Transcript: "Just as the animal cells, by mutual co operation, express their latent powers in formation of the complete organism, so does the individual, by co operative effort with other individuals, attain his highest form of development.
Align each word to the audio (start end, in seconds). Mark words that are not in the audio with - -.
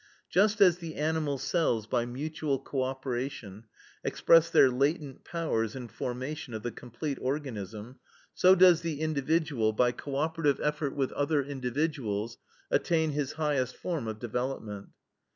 "Just 0.31 0.61
as 0.61 0.79
the 0.79 0.95
animal 0.95 1.37
cells, 1.37 1.85
by 1.85 2.07
mutual 2.07 2.57
co 2.57 2.81
operation, 2.81 3.65
express 4.03 4.49
their 4.49 4.71
latent 4.71 5.23
powers 5.23 5.75
in 5.75 5.87
formation 5.89 6.55
of 6.55 6.63
the 6.63 6.71
complete 6.71 7.19
organism, 7.21 7.99
so 8.33 8.55
does 8.55 8.81
the 8.81 8.99
individual, 8.99 9.73
by 9.73 9.91
co 9.91 10.15
operative 10.15 10.59
effort 10.63 10.95
with 10.95 11.11
other 11.11 11.43
individuals, 11.43 12.39
attain 12.71 13.11
his 13.11 13.33
highest 13.33 13.75
form 13.75 14.07
of 14.07 14.17
development. 14.17 14.89